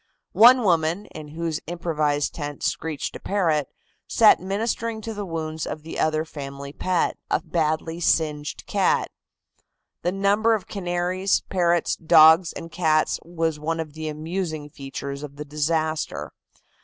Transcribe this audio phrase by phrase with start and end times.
[0.33, 3.67] One woman, in whose improvised tent screeched a parrot,
[4.07, 9.11] sat ministering to the wounds of the other family pet, a badly singed cat.
[10.01, 15.35] The number of canaries, parrots, dogs and cats was one of the amusing features of
[15.35, 16.31] the disaster.